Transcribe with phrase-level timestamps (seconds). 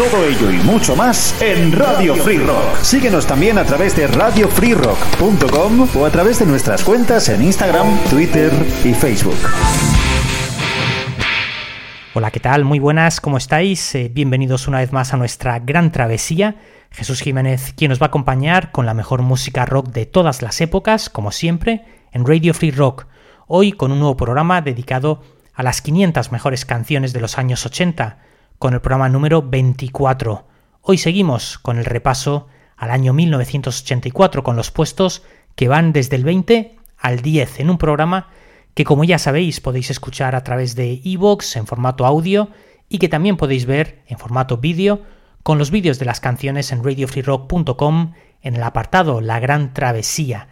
[0.00, 2.78] Todo ello y mucho más en Radio Free Rock.
[2.80, 8.50] Síguenos también a través de radiofreerock.com o a través de nuestras cuentas en Instagram, Twitter
[8.82, 9.36] y Facebook.
[12.14, 12.64] Hola, ¿qué tal?
[12.64, 13.94] Muy buenas, ¿cómo estáis?
[13.94, 16.56] Eh, bienvenidos una vez más a nuestra gran travesía.
[16.92, 20.62] Jesús Jiménez, quien nos va a acompañar con la mejor música rock de todas las
[20.62, 23.06] épocas, como siempre, en Radio Free Rock,
[23.48, 28.29] hoy con un nuevo programa dedicado a las 500 mejores canciones de los años 80,
[28.60, 30.46] con el programa número 24.
[30.82, 35.22] Hoy seguimos con el repaso al año 1984 con los puestos
[35.54, 38.28] que van desde el 20 al 10 en un programa
[38.74, 42.50] que como ya sabéis podéis escuchar a través de iVoox en formato audio
[42.90, 45.04] y que también podéis ver en formato vídeo
[45.42, 48.12] con los vídeos de las canciones en radiofreerock.com
[48.42, 50.48] en el apartado La Gran Travesía.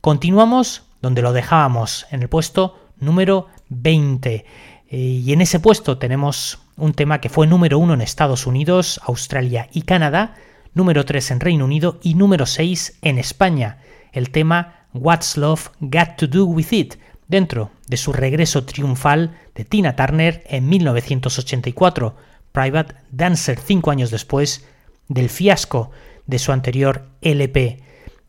[0.00, 4.44] Continuamos donde lo dejábamos en el puesto número 20.
[4.88, 9.00] Eh, y en ese puesto tenemos un tema que fue número 1 en Estados Unidos,
[9.04, 10.34] Australia y Canadá,
[10.74, 13.78] número 3 en Reino Unido y número 6 en España,
[14.12, 16.94] el tema What's Love Got to Do With It,
[17.28, 22.14] dentro de su regreso triunfal de Tina Turner en 1984,
[22.52, 24.66] Private Dancer, cinco años después
[25.08, 25.90] del fiasco
[26.26, 27.82] de su anterior LP.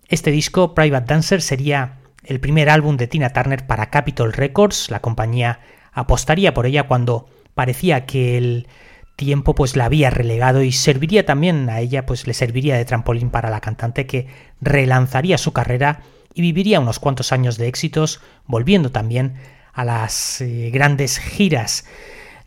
[0.07, 5.01] Este disco, Private Dancer, sería el primer álbum de Tina Turner para Capitol Records, la
[5.01, 5.59] compañía
[5.91, 8.67] apostaría por ella cuando parecía que el
[9.15, 13.29] tiempo pues la había relegado y serviría también a ella pues le serviría de trampolín
[13.29, 14.27] para la cantante que
[14.61, 16.01] relanzaría su carrera
[16.33, 19.35] y viviría unos cuantos años de éxitos volviendo también
[19.73, 21.85] a las eh, grandes giras.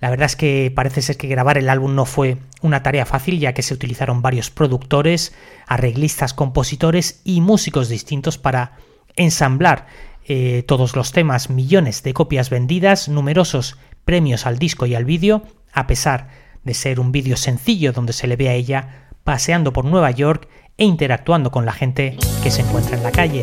[0.01, 3.39] La verdad es que parece ser que grabar el álbum no fue una tarea fácil
[3.39, 5.35] ya que se utilizaron varios productores,
[5.67, 8.73] arreglistas, compositores y músicos distintos para
[9.17, 9.87] ensamblar
[10.29, 15.43] eh, todos los temas, millones de copias vendidas, numerosos premios al disco y al vídeo,
[15.75, 16.29] a pesar
[16.65, 20.49] de ser un vídeo sencillo donde se le ve a ella paseando por Nueva York
[20.79, 23.43] e interactuando con la gente que se encuentra en la calle.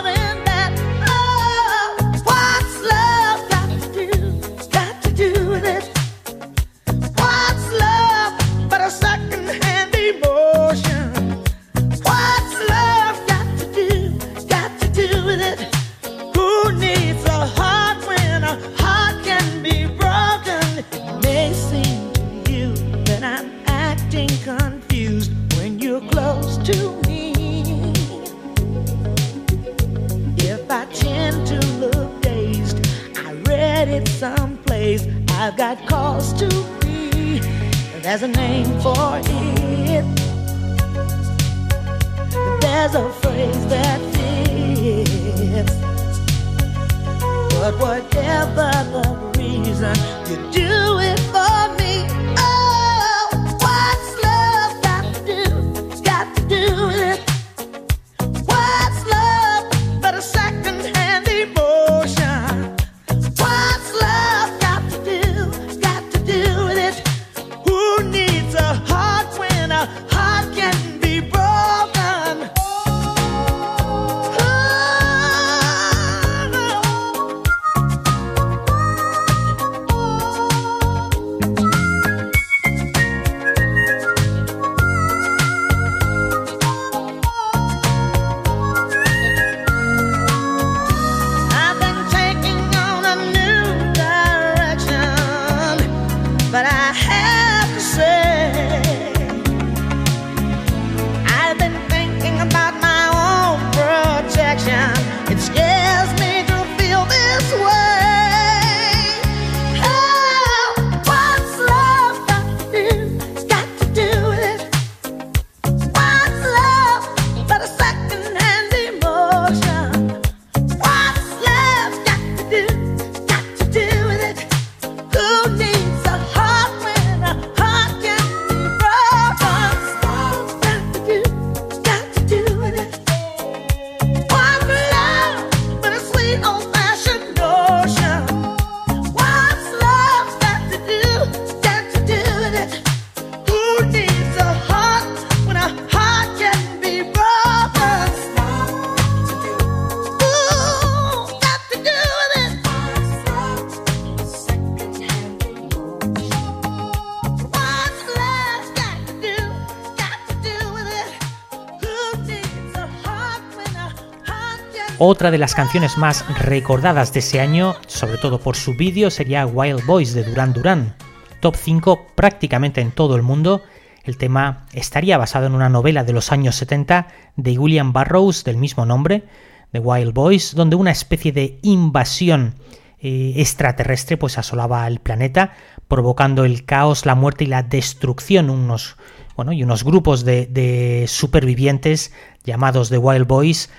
[165.11, 169.45] Otra de las canciones más recordadas de ese año, sobre todo por su vídeo, sería
[169.45, 170.95] Wild Boys de Duran Duran.
[171.41, 173.61] Top 5 prácticamente en todo el mundo.
[174.05, 178.55] El tema estaría basado en una novela de los años 70 de William Burroughs del
[178.55, 179.25] mismo nombre,
[179.73, 182.55] The Wild Boys, donde una especie de invasión
[183.01, 185.55] eh, extraterrestre pues asolaba el planeta,
[185.89, 188.49] provocando el caos, la muerte y la destrucción.
[188.49, 188.95] Unos,
[189.35, 192.13] bueno, y unos grupos de, de supervivientes
[192.45, 193.69] llamados The Wild Boys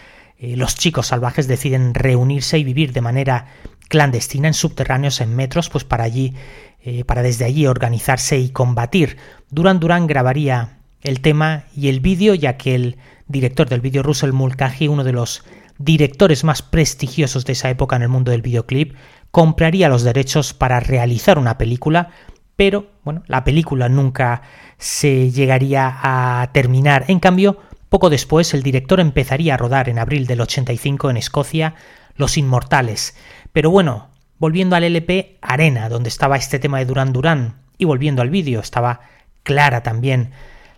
[0.42, 3.46] eh, los chicos salvajes deciden reunirse y vivir de manera
[3.86, 6.34] clandestina en subterráneos en metros, pues para allí,
[6.82, 9.18] eh, para desde allí organizarse y combatir.
[9.50, 12.96] Duran Duran grabaría el tema y el vídeo, ya que el
[13.28, 15.44] director del vídeo, Russell Mulcahy, uno de los
[15.78, 18.96] directores más prestigiosos de esa época en el mundo del videoclip,
[19.30, 22.10] compraría los derechos para realizar una película,
[22.56, 24.42] pero bueno, la película nunca
[24.76, 27.04] se llegaría a terminar.
[27.06, 27.58] En cambio,
[27.92, 31.74] poco después, el director empezaría a rodar en abril del 85 en Escocia
[32.16, 33.14] Los Inmortales.
[33.52, 34.08] Pero bueno,
[34.38, 38.60] volviendo al LP Arena, donde estaba este tema de Duran Duran, y volviendo al vídeo,
[38.60, 39.02] estaba
[39.42, 40.30] clara también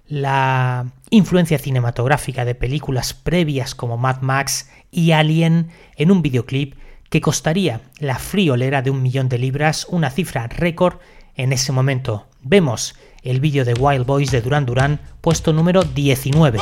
[0.08, 6.74] la influencia cinematográfica de películas previas como Mad Max y Alien en un videoclip
[7.10, 10.98] que costaría la friolera de un millón de libras, una cifra récord
[11.36, 12.26] en ese momento.
[12.42, 16.58] Vemos el vídeo de Wild Boys de Duran Duran, puesto número 19.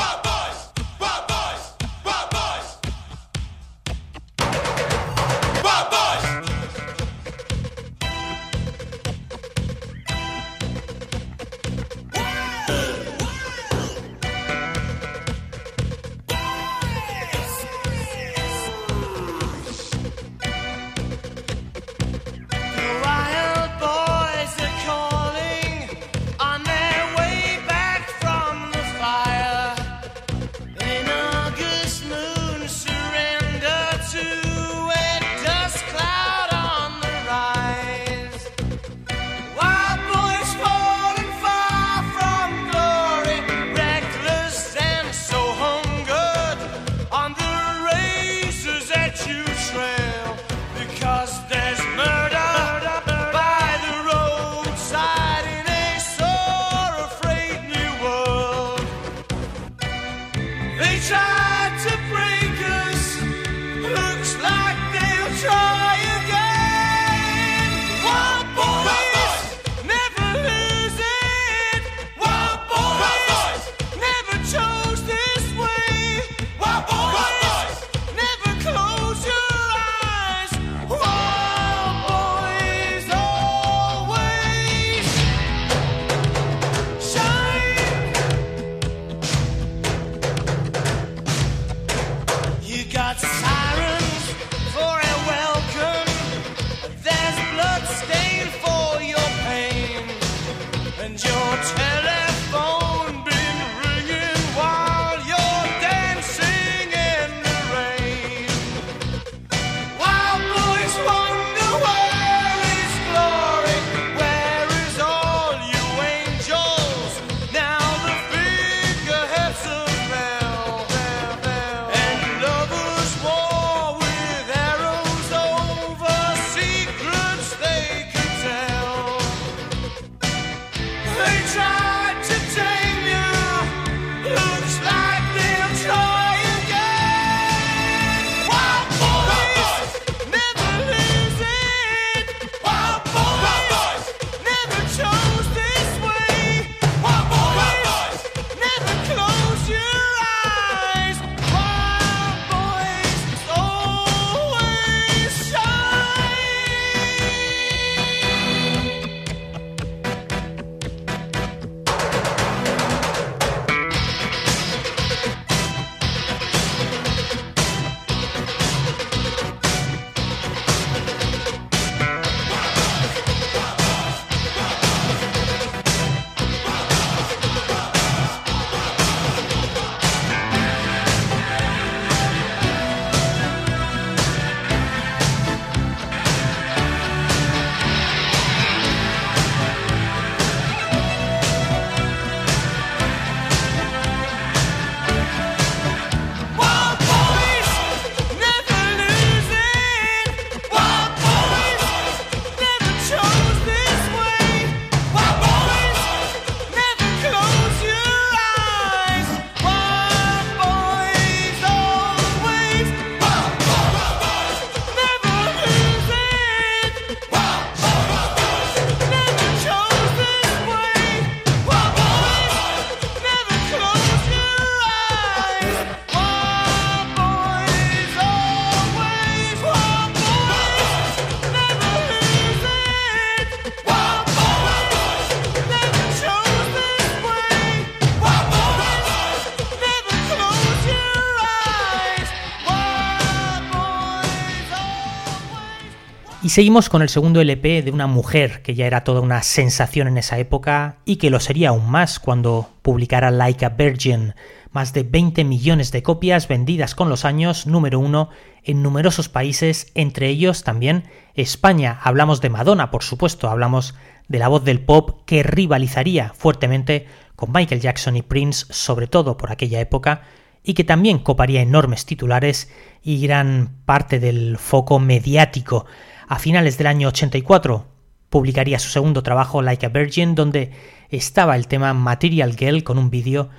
[246.53, 250.19] Seguimos con el segundo LP de una mujer que ya era toda una sensación en
[250.19, 254.35] esa época y que lo sería aún más cuando publicara Like a Virgin,
[254.71, 258.29] más de 20 millones de copias vendidas con los años, número uno
[258.63, 261.99] en numerosos países, entre ellos también España.
[262.03, 263.95] Hablamos de Madonna, por supuesto, hablamos
[264.27, 269.37] de la voz del pop que rivalizaría fuertemente con Michael Jackson y Prince, sobre todo
[269.37, 270.21] por aquella época,
[270.63, 275.87] y que también coparía enormes titulares y gran parte del foco mediático.
[276.27, 277.85] A finales del año 84
[278.29, 280.71] publicaría su segundo trabajo, Like a Virgin, donde
[281.09, 283.49] estaba el tema Material Girl con un vídeo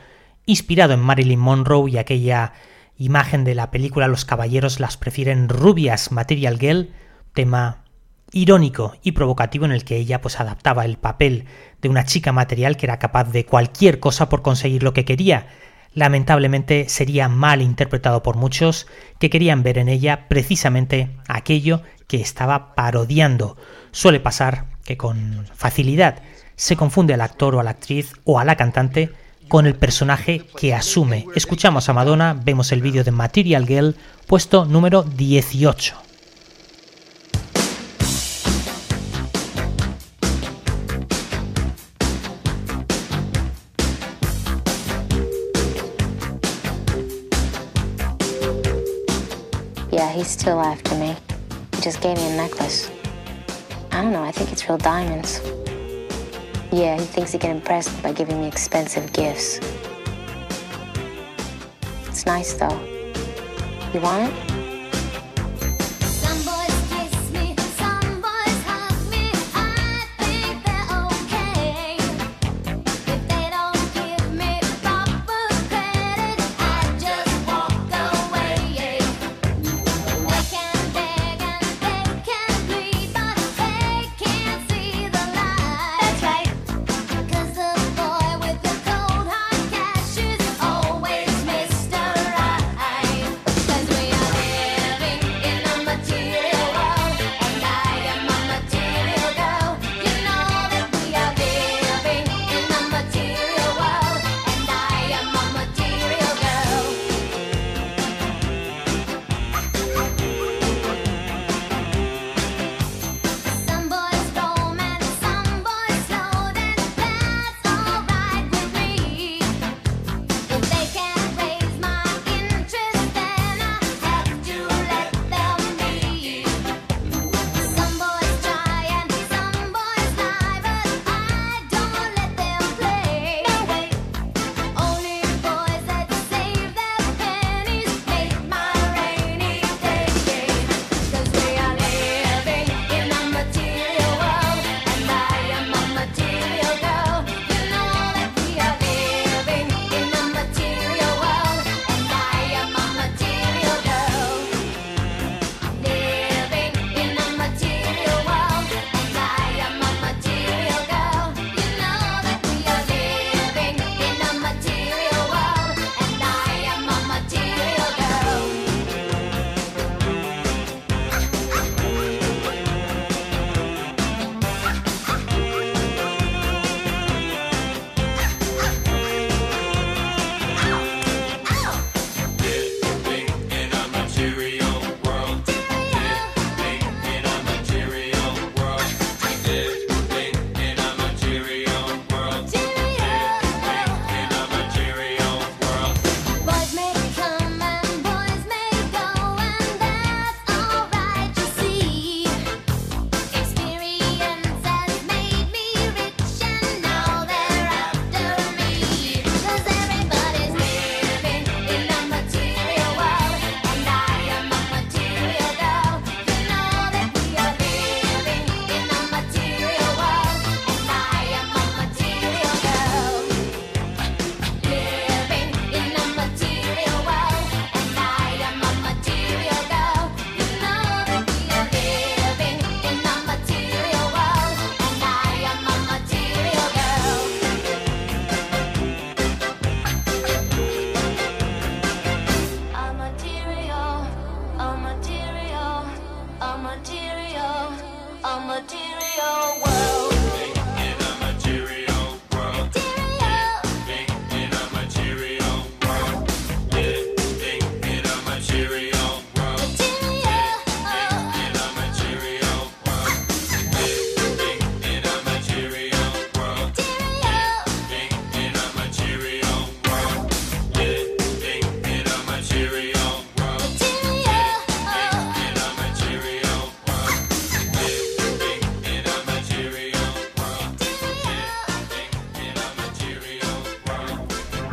[0.47, 2.52] inspirado en Marilyn Monroe y aquella
[2.97, 6.90] imagen de la película Los caballeros las prefieren rubias, Material Girl,
[7.33, 7.85] tema
[8.33, 11.44] irónico y provocativo en el que ella pues adaptaba el papel
[11.80, 15.47] de una chica material que era capaz de cualquier cosa por conseguir lo que quería.
[15.94, 18.86] Lamentablemente sería mal interpretado por muchos
[19.18, 23.56] que querían ver en ella precisamente aquello que estaba parodiando.
[23.92, 26.22] Suele pasar que con facilidad
[26.56, 29.10] se confunde al actor o a la actriz o a la cantante
[29.48, 31.26] con el personaje que asume.
[31.34, 33.96] Escuchamos a Madonna, vemos el vídeo de Material Girl,
[34.26, 36.03] puesto número 18.
[50.14, 51.16] He's still after me.
[51.75, 52.90] He just gave me a necklace.
[53.90, 55.40] I don't know, I think it's real diamonds.
[56.73, 59.59] Yeah, he thinks he can impress me by giving me expensive gifts.
[62.06, 62.80] It's nice though.
[63.92, 64.53] You want it?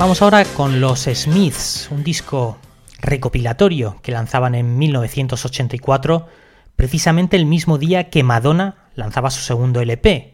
[0.02, 2.58] Vamos ahora con los Smiths, un disco
[3.02, 6.26] recopilatorio que lanzaban en 1984,
[6.76, 10.34] precisamente el mismo día que Madonna lanzaba su segundo LP.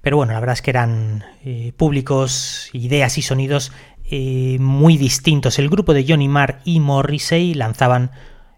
[0.00, 3.70] Pero bueno, la verdad es que eran eh, públicos, ideas y sonidos
[4.10, 5.58] eh, muy distintos.
[5.58, 8.12] El grupo de Johnny Marr y Morrissey lanzaban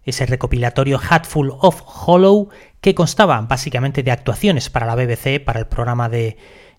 [0.05, 5.67] ese recopilatorio Hatful of Hollow que constaba básicamente de actuaciones para la BBC, para el
[5.67, 6.37] programa de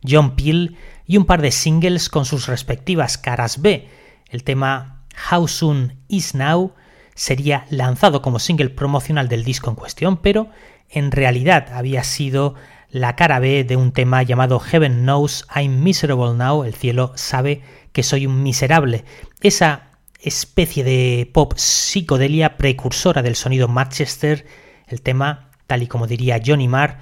[0.07, 0.77] John Peel
[1.09, 3.89] y un par de singles con sus respectivas caras B.
[4.29, 6.75] El tema How Soon Is Now
[7.15, 10.51] sería lanzado como single promocional del disco en cuestión, pero
[10.87, 12.53] en realidad había sido
[12.91, 17.63] la cara B de un tema llamado Heaven Knows I'm Miserable Now, el cielo sabe
[17.91, 19.03] que soy un miserable.
[19.41, 24.45] Esa especie de pop psicodelia precursora del sonido Manchester,
[24.85, 26.99] el tema, tal y como diría Johnny Marr,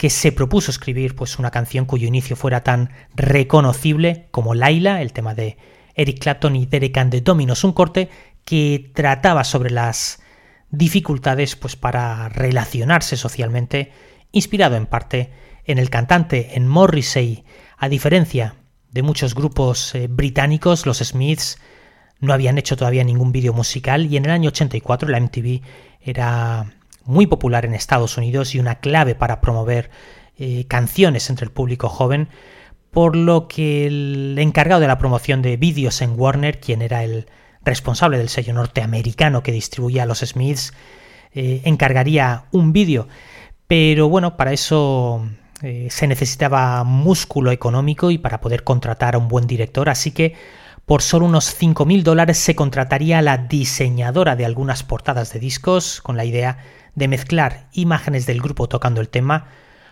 [0.00, 5.12] que se propuso escribir pues una canción cuyo inicio fuera tan reconocible como Laila, el
[5.12, 5.58] tema de
[5.94, 8.08] Eric Clapton y Derek and the Dominos, un corte
[8.46, 10.22] que trataba sobre las
[10.70, 13.92] dificultades pues para relacionarse socialmente,
[14.32, 15.32] inspirado en parte
[15.66, 17.44] en el cantante en Morrissey,
[17.76, 18.54] a diferencia
[18.92, 21.58] de muchos grupos eh, británicos, los Smiths
[22.20, 25.60] no habían hecho todavía ningún vídeo musical y en el año 84 la MTV
[26.00, 26.72] era
[27.10, 29.90] muy popular en Estados Unidos y una clave para promover
[30.38, 32.28] eh, canciones entre el público joven,
[32.90, 37.26] por lo que el encargado de la promoción de vídeos en Warner, quien era el
[37.64, 40.72] responsable del sello norteamericano que distribuía a los Smiths,
[41.34, 43.06] eh, encargaría un vídeo.
[43.66, 45.28] Pero bueno, para eso
[45.62, 50.34] eh, se necesitaba músculo económico y para poder contratar a un buen director, así que
[50.86, 56.00] por solo unos 5.000 dólares se contrataría a la diseñadora de algunas portadas de discos
[56.00, 56.58] con la idea
[57.00, 59.48] de mezclar imágenes del grupo tocando el tema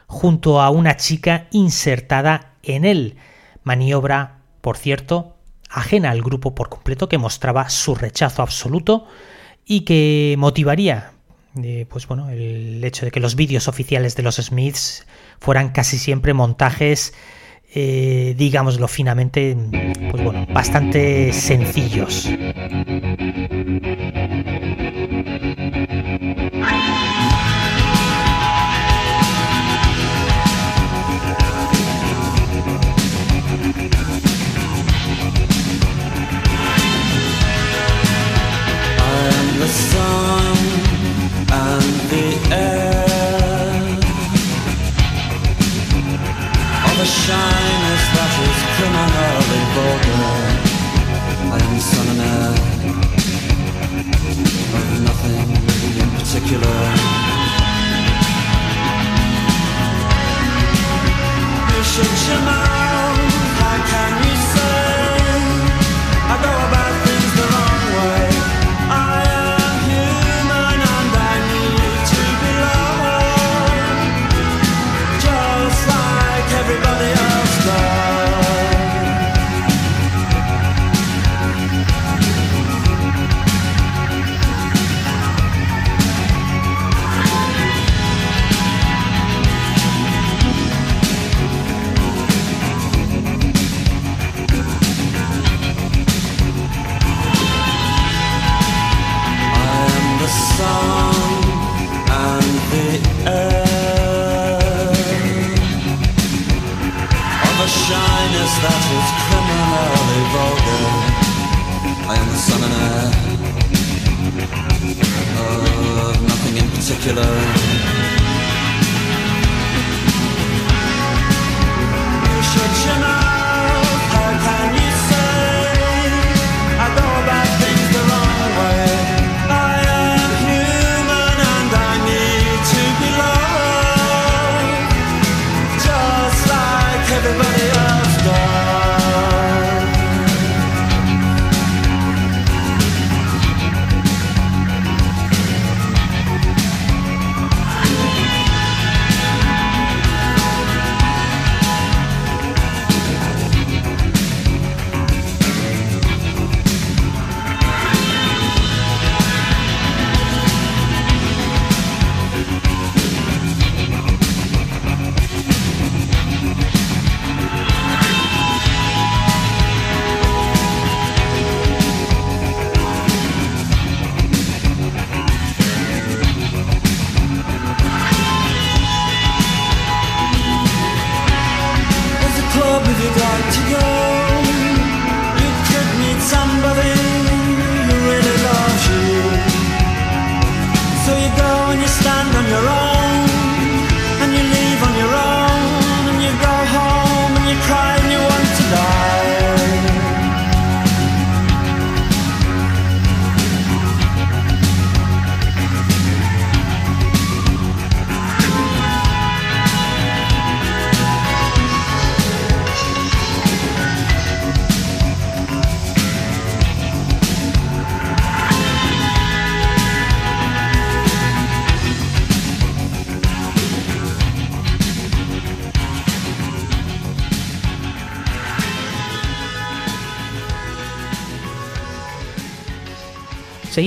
[0.06, 3.16] junto a una chica insertada en él.
[3.64, 5.34] Maniobra, por cierto,
[5.68, 9.06] ajena al grupo por completo que mostraba su rechazo absoluto
[9.66, 11.12] y que motivaría
[11.62, 15.06] eh, pues bueno, el hecho de que los vídeos oficiales de los Smiths
[15.40, 17.14] fueran casi siempre montajes
[17.74, 19.56] eh, digámoslo finamente,
[20.10, 22.28] pues bueno, bastante sencillos.
[62.28, 62.77] You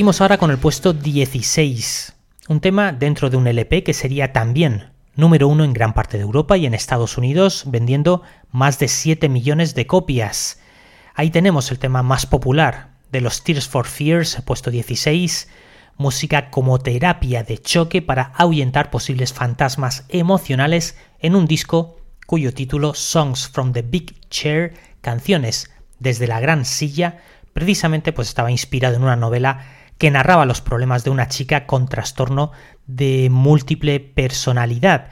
[0.02, 2.16] Seguimos ahora con el puesto 16,
[2.48, 6.24] un tema dentro de un LP que sería también número uno en gran parte de
[6.24, 10.60] Europa y en Estados Unidos, vendiendo más de 7 millones de copias.
[11.14, 15.50] Ahí tenemos el tema más popular de los Tears for Fears, puesto 16,
[15.98, 22.96] música como terapia de choque para ahuyentar posibles fantasmas emocionales en un disco cuyo título
[22.96, 27.20] Songs from the Big Chair, canciones desde la gran silla,
[27.54, 29.64] precisamente pues estaba inspirado en una novela
[30.02, 32.52] que narraba los problemas de una chica con trastorno
[32.88, 35.10] de múltiple personalidad.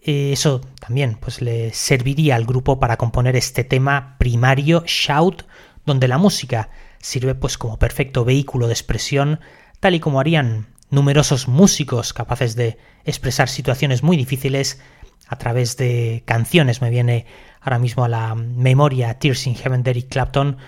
[0.00, 5.44] Eh, eso también pues, le serviría al grupo para componer este tema primario, Shout,
[5.84, 6.70] donde la música
[7.00, 9.40] sirve pues, como perfecto vehículo de expresión,
[9.80, 14.80] tal y como harían numerosos músicos capaces de expresar situaciones muy difíciles
[15.26, 16.80] a través de canciones.
[16.80, 17.26] Me viene
[17.60, 20.58] ahora mismo a la memoria Tears in Heaven de Eric Clapton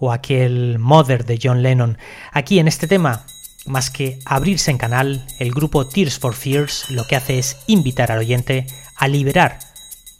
[0.00, 1.98] o aquel Mother de John Lennon.
[2.32, 3.24] Aquí en este tema,
[3.66, 8.10] más que abrirse en canal, el grupo Tears for Fears lo que hace es invitar
[8.10, 9.60] al oyente a liberar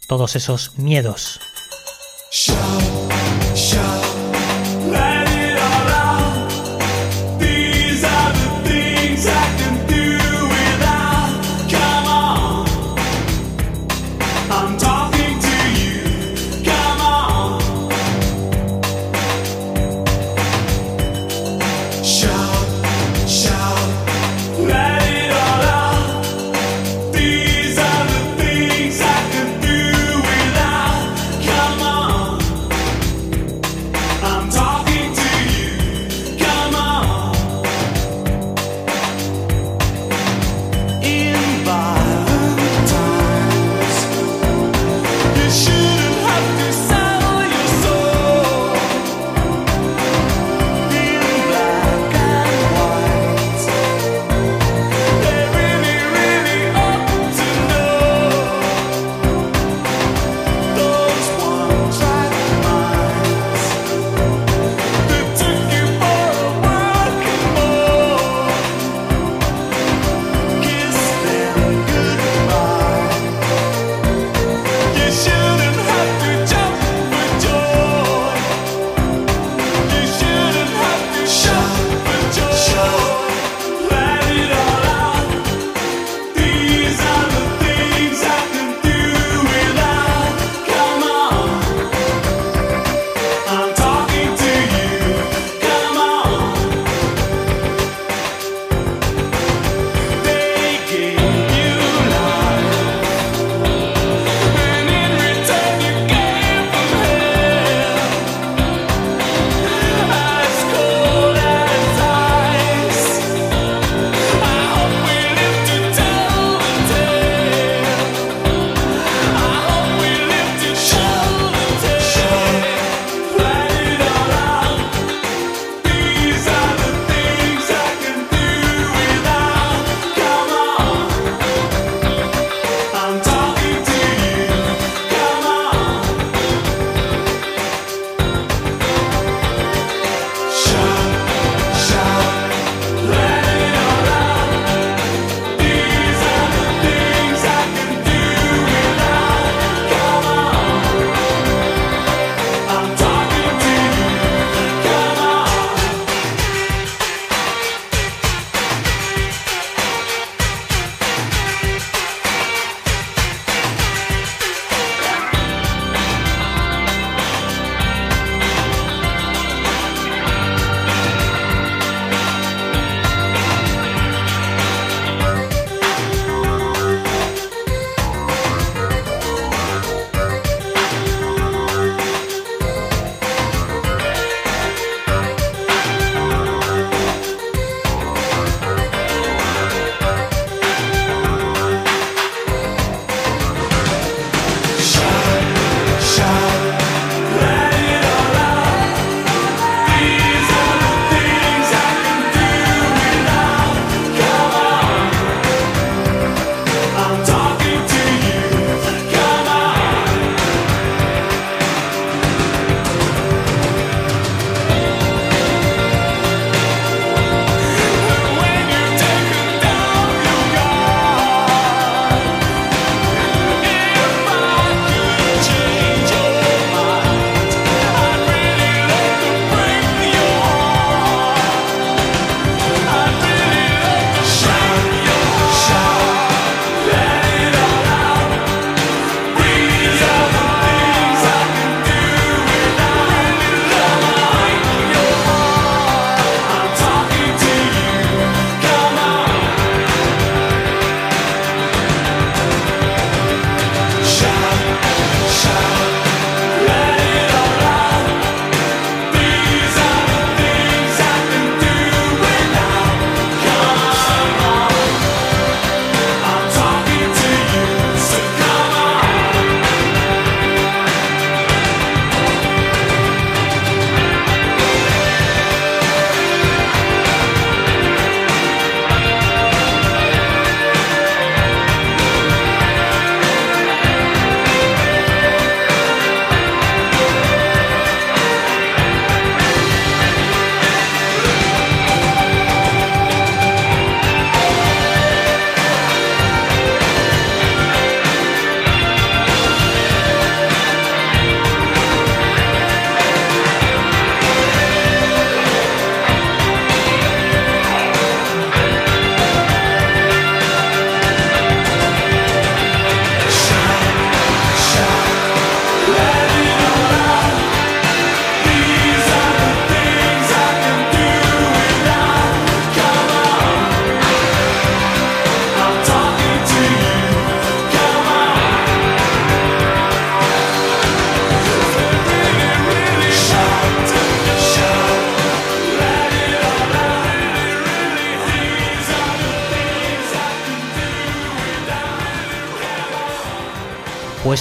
[0.06, 1.40] todos esos miedos.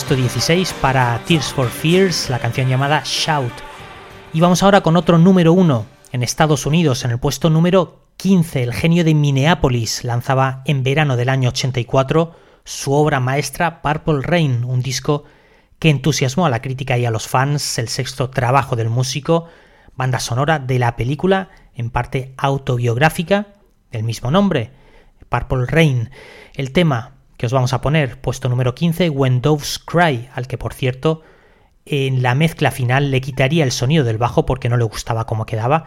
[0.10, 3.54] Puesto 16 para Tears for Fears, la canción llamada Shout.
[4.34, 8.64] Y vamos ahora con otro número 1 en Estados Unidos, en el puesto número 15,
[8.64, 14.64] el genio de Minneapolis lanzaba en verano del año 84 su obra maestra Purple Rain,
[14.64, 15.26] un disco
[15.78, 19.46] que entusiasmó a la crítica y a los fans, el sexto trabajo del músico,
[19.96, 23.50] banda sonora de la película, en parte autobiográfica,
[23.92, 24.72] del mismo nombre,
[25.30, 26.10] Purple Rain.
[26.56, 30.58] El tema que os vamos a poner, puesto número 15, When Doves Cry, al que
[30.58, 31.22] por cierto
[31.86, 35.46] en la mezcla final le quitaría el sonido del bajo porque no le gustaba cómo
[35.46, 35.86] quedaba,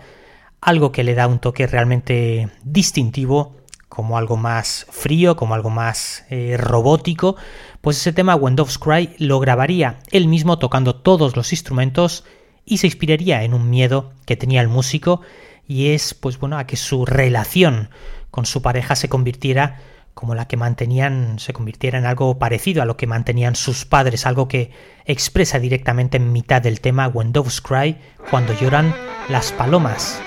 [0.62, 3.54] algo que le da un toque realmente distintivo,
[3.90, 7.36] como algo más frío, como algo más eh, robótico,
[7.82, 12.24] pues ese tema When Doves Cry lo grabaría él mismo tocando todos los instrumentos
[12.64, 15.20] y se inspiraría en un miedo que tenía el músico
[15.68, 17.90] y es pues bueno a que su relación
[18.30, 22.86] con su pareja se convirtiera como la que mantenían se convirtiera en algo parecido a
[22.86, 24.70] lo que mantenían sus padres, algo que
[25.04, 27.96] expresa directamente en mitad del tema When Doves Cry,
[28.30, 28.94] cuando lloran
[29.28, 30.22] las palomas.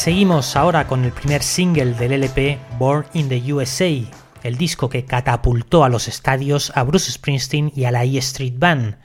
[0.00, 3.90] Seguimos ahora con el primer single del LP Born in the USA,
[4.42, 8.54] el disco que catapultó a los estadios a Bruce Springsteen y a la E Street
[8.56, 8.96] Band.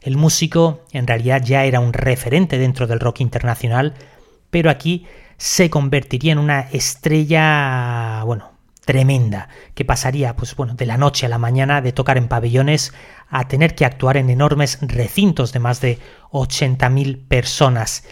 [0.00, 3.94] El músico en realidad ya era un referente dentro del rock internacional,
[4.50, 8.50] pero aquí se convertiría en una estrella, bueno,
[8.84, 12.92] tremenda, que pasaría pues bueno, de la noche a la mañana de tocar en pabellones
[13.28, 16.00] a tener que actuar en enormes recintos de más de
[16.32, 18.02] 80.000 personas.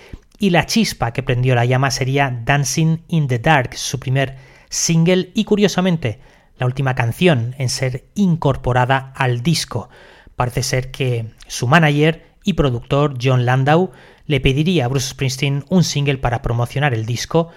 [0.43, 4.37] Y la chispa que prendió la llama sería Dancing in the Dark, su primer
[4.71, 6.19] single y curiosamente
[6.57, 9.91] la última canción en ser incorporada al disco.
[10.37, 13.91] Parece ser que su manager y productor John Landau
[14.25, 17.51] le pediría a Bruce Springsteen un single para promocionar el disco,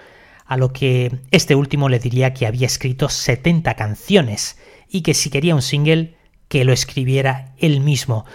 [0.45, 4.57] a lo que este último le diría que había escrito 70 canciones
[4.89, 6.17] y que si quería un single
[6.49, 8.25] que lo escribiera él mismo.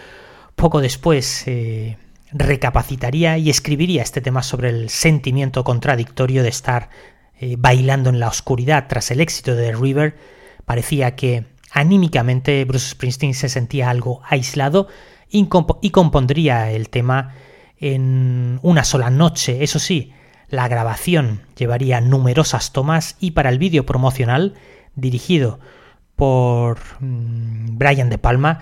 [0.55, 1.99] Poco después eh,
[2.33, 6.91] recapacitaría y escribiría este tema sobre el sentimiento contradictorio de estar
[7.41, 10.17] eh, bailando en la oscuridad tras el éxito de River
[10.69, 14.87] Parecía que anímicamente Bruce Springsteen se sentía algo aislado
[15.31, 17.33] y, compondría el tema
[17.79, 19.65] en una sola noche.
[19.65, 20.13] Eso sí,
[20.51, 24.57] la grabación llevaría numerosas tomas y para el vídeo promocional,
[24.95, 25.59] dirigido
[26.17, 28.61] por mm, Brian De Palma,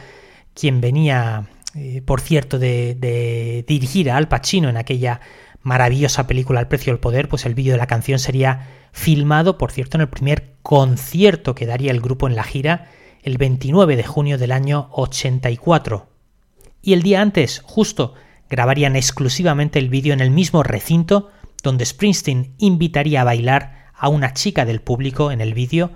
[0.55, 5.21] quien venía, eh, por cierto, de, dirigir a Al Pacino en aquella
[5.63, 9.73] maravillosa película El precio del poder, pues el vídeo de la canción sería filmado, por
[9.73, 12.89] cierto, en el primer concierto que daría el grupo en la gira
[13.23, 16.09] el 29 de junio del año 84.
[16.83, 18.15] Y el día antes, justo,
[18.49, 21.31] grabarían exclusivamente el vídeo en el mismo recinto
[21.63, 25.91] donde Springsteen invitaría a bailar a una chica del público en el vídeo,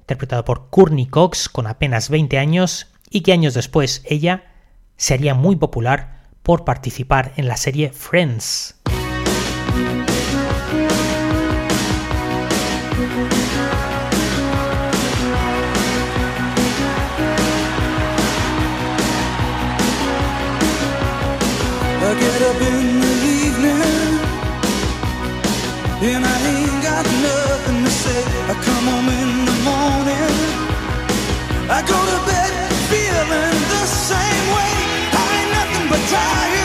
[0.00, 4.53] interpretado por Courtney Cox con apenas 20 años y que años después ella
[4.96, 8.76] sería muy popular por participar en la serie Friends.
[36.14, 36.63] trying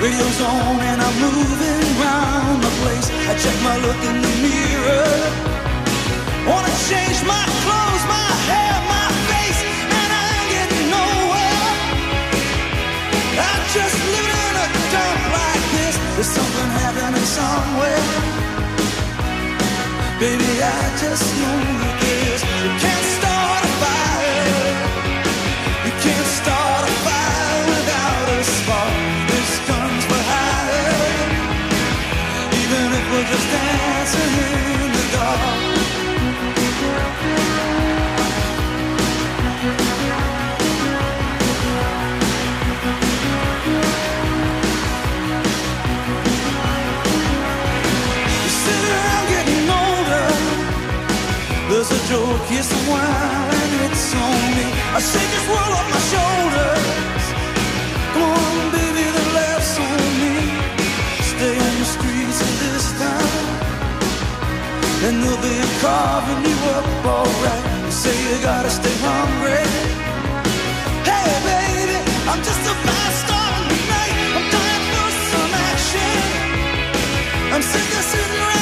[0.00, 3.06] Radio's on and I'm moving around the place.
[3.28, 5.12] I check my look in the mirror.
[6.48, 9.60] Wanna change my clothes, my hair, my face,
[10.00, 11.68] and I ain't getting nowhere.
[13.44, 15.94] I just live in a dump like this.
[16.16, 18.04] There's something happening somewhere.
[20.16, 21.60] Baby, I just know
[22.00, 22.40] this.
[22.64, 23.09] You can't
[52.10, 54.66] joke, here's some wine, it's on me.
[54.96, 57.24] I shake this world off my shoulders.
[58.12, 60.34] Come on, baby, the laughs on me.
[61.30, 63.42] Stay on the streets of this town,
[65.06, 67.64] and they'll be carving you up alright.
[68.00, 69.62] Say you gotta stay hungry.
[71.06, 71.98] Hey, baby,
[72.30, 74.16] I'm just a fast star tonight.
[74.36, 76.18] I'm dying for some action.
[77.54, 78.59] I'm sick of sitting around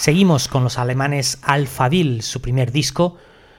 [0.00, 3.18] Seguimos con los alemanes Alphaville, su primer disco,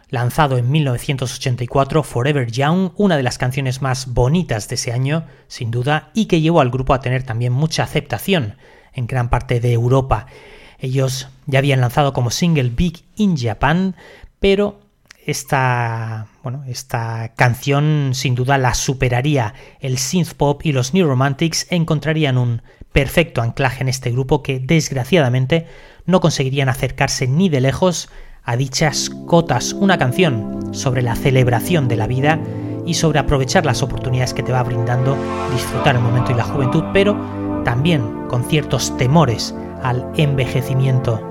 [0.10, 5.70] lanzado en 1984, Forever Young, una de las canciones más bonitas de ese año, sin
[5.70, 8.56] duda, y que llevó al grupo a tener también mucha aceptación
[8.92, 10.26] en gran parte de Europa.
[10.80, 13.96] Ellos ya habían lanzado como single Big in Japan,
[14.40, 14.80] pero
[15.26, 19.54] esta, bueno, esta canción sin duda la superaría.
[19.80, 22.62] El synth pop y los New Romantics encontrarían un
[22.92, 25.68] perfecto anclaje en este grupo que desgraciadamente
[26.06, 28.10] no conseguirían acercarse ni de lejos
[28.44, 32.40] a dichas cotas, una canción sobre la celebración de la vida
[32.86, 35.16] y sobre aprovechar las oportunidades que te va brindando
[35.54, 37.16] disfrutar el momento y la juventud, pero
[37.64, 39.54] también con ciertos temores
[39.84, 41.31] al envejecimiento.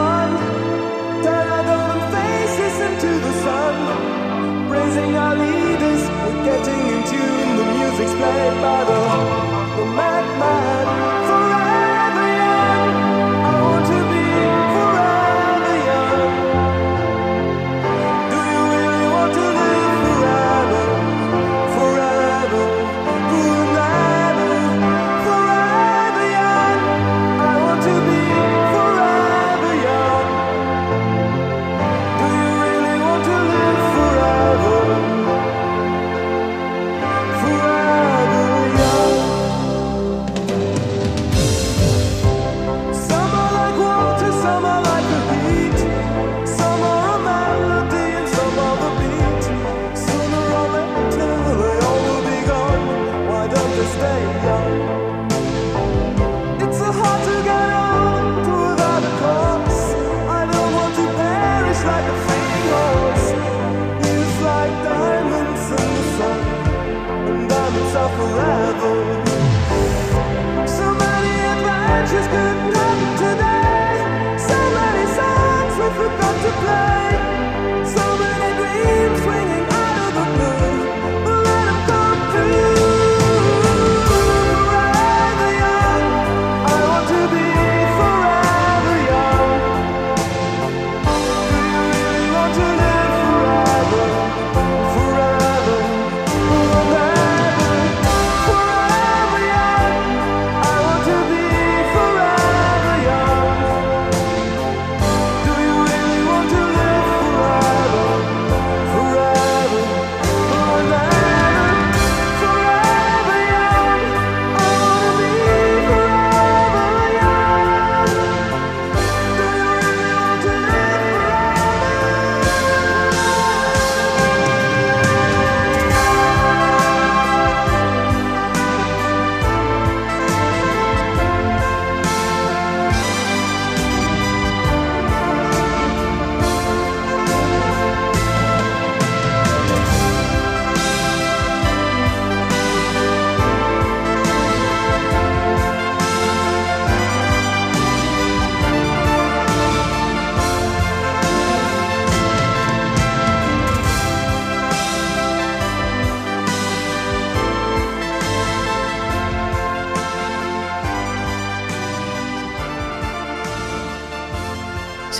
[0.00, 0.30] won?
[1.24, 3.76] Turn our golden faces into the sun.
[4.70, 7.50] Praising our leaders, we're getting in tune.
[7.60, 9.00] The music's played by the,
[9.76, 11.19] the madman.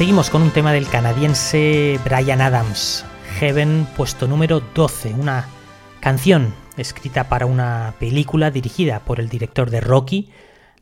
[0.01, 3.05] Seguimos con un tema del canadiense Brian Adams,
[3.39, 5.47] Heaven, puesto número 12, una
[6.01, 10.31] canción escrita para una película dirigida por el director de Rocky,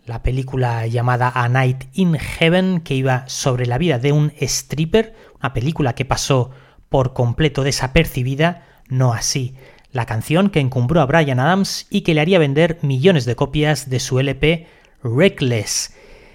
[0.07, 5.17] la película llamada A Night in Heaven, que iba sobre la vida de un stripper,
[5.41, 6.53] una película que pasó
[6.89, 9.57] por completo desapercibida, no así
[9.91, 13.91] la canción que encumbró a Brian Adams y que le haría vender millones de copias
[13.91, 14.69] de su LP
[15.03, 15.93] Reckless.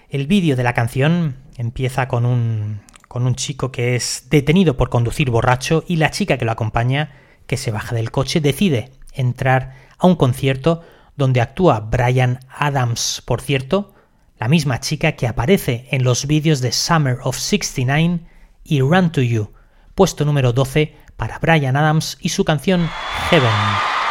[0.10, 4.89] El vídeo de la canción Empieza con un, con un chico que es detenido por
[4.89, 7.12] conducir borracho y la chica que lo acompaña,
[7.47, 10.82] que se baja del coche, decide entrar a un concierto
[11.16, 13.93] donde actúa Brian Adams, por cierto,
[14.39, 18.22] la misma chica que aparece en los vídeos de Summer of 69
[18.64, 19.51] y Run to You,
[19.95, 22.89] puesto número 12 para Brian Adams y su canción
[23.30, 24.03] Heaven.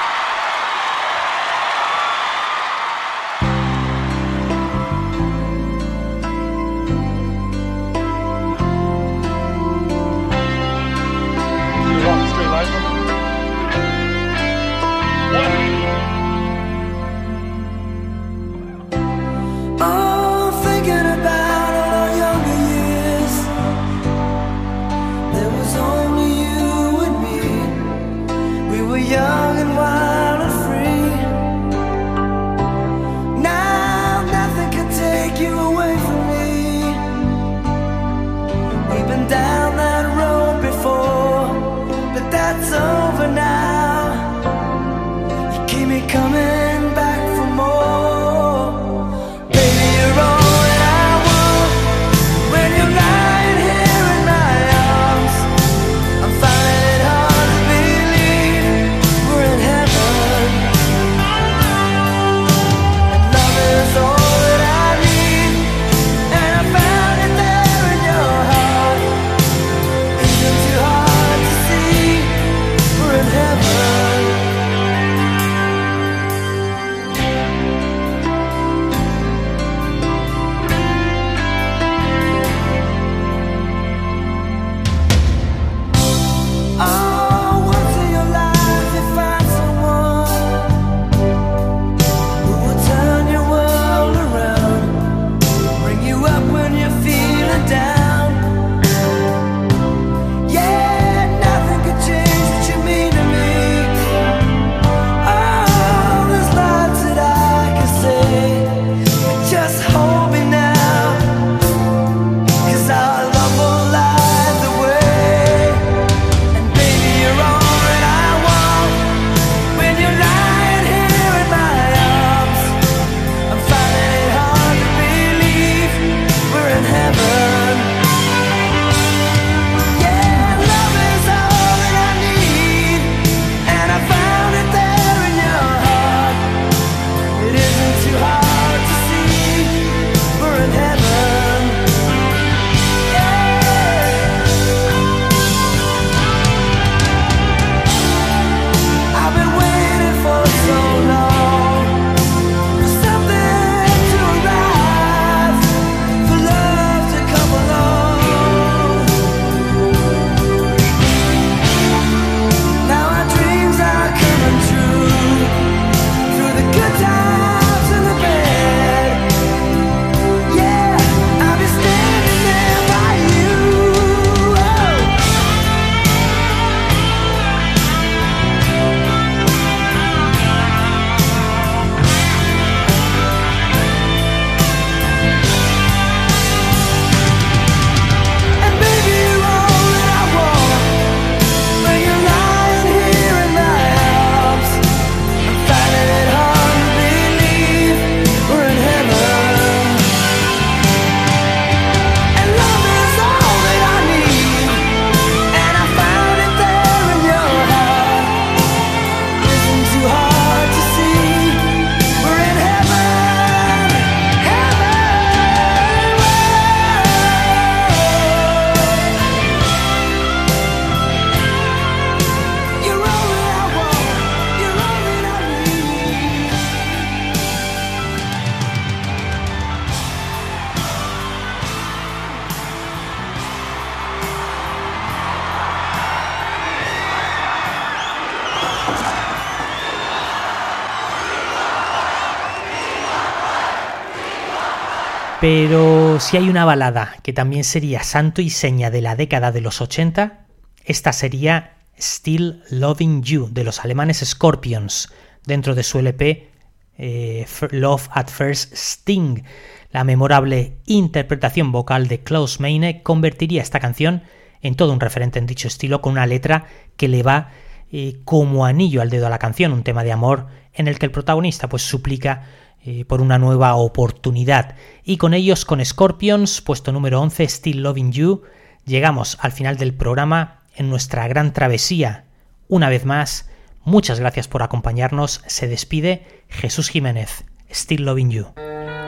[245.42, 249.60] Pero si hay una balada que también sería santo y seña de la década de
[249.60, 250.46] los 80,
[250.84, 255.12] esta sería Still Loving You de los alemanes Scorpions,
[255.44, 256.48] dentro de su LP
[256.96, 259.42] eh, Love at First Sting.
[259.90, 264.22] La memorable interpretación vocal de Klaus Meine convertiría esta canción
[264.60, 266.66] en todo un referente en dicho estilo con una letra
[266.96, 267.50] que le va
[267.90, 271.06] eh, como anillo al dedo a la canción, un tema de amor en el que
[271.06, 272.46] el protagonista pues suplica
[272.84, 274.76] eh, por una nueva oportunidad.
[275.04, 278.42] Y con ellos, con Scorpions, puesto número 11, Still Loving You,
[278.84, 282.24] llegamos al final del programa en nuestra gran travesía.
[282.68, 283.48] Una vez más,
[283.84, 285.42] muchas gracias por acompañarnos.
[285.46, 287.44] Se despide Jesús Jiménez.
[287.70, 288.46] Still Loving You.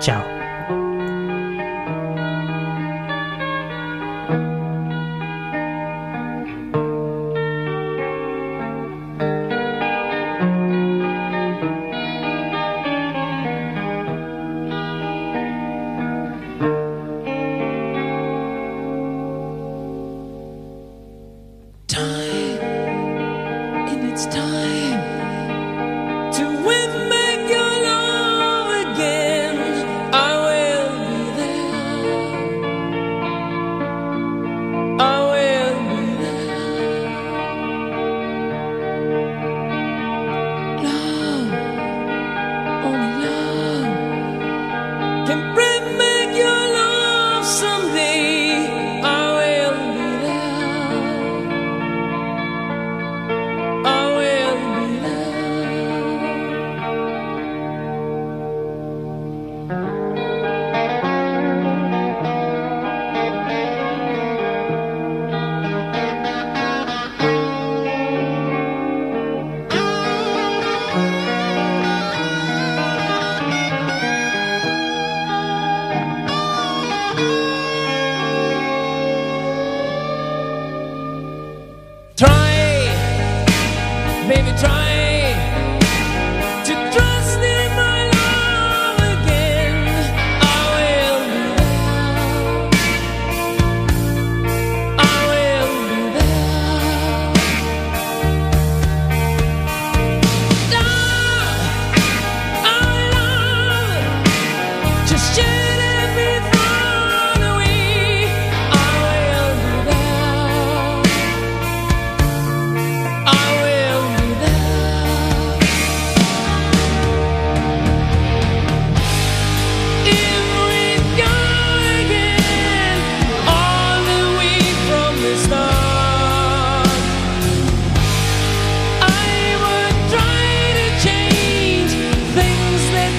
[0.00, 0.43] Chao.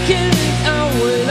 [0.06, 1.25] killing hours.